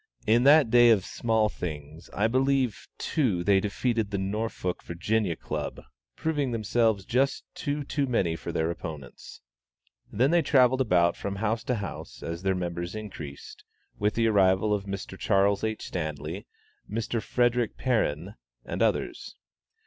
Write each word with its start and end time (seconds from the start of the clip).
In 0.25 0.45
that 0.45 0.71
day 0.71 0.89
of 0.89 1.05
small 1.05 1.47
things, 1.47 2.09
I 2.11 2.25
believe, 2.25 2.87
too, 2.97 3.43
they 3.43 3.59
defeated 3.59 4.09
the 4.09 4.17
Norfolk 4.17 4.81
(Va.) 4.81 5.35
Club, 5.35 5.79
proving 6.15 6.49
themselves 6.49 7.05
just 7.05 7.43
two 7.53 7.83
too 7.83 8.07
many 8.07 8.35
for 8.35 8.51
their 8.51 8.71
opponents. 8.71 9.41
Then 10.11 10.31
they 10.31 10.41
travelled 10.41 10.81
about 10.81 11.15
from 11.15 11.35
house 11.35 11.63
to 11.65 11.75
house, 11.75 12.23
as 12.23 12.41
their 12.41 12.55
members 12.55 12.95
increased, 12.95 13.63
with 13.99 14.15
the 14.15 14.25
arrival 14.25 14.73
of 14.73 14.85
Mr. 14.85 15.19
Charles 15.19 15.63
H. 15.63 15.85
Stanley, 15.85 16.47
Mr. 16.89 17.21
Frederick 17.21 17.77
Perrin, 17.77 18.33
and 18.65 18.81
others. 18.81 19.35